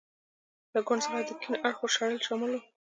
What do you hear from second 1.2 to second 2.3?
د کیڼ اړخو شړل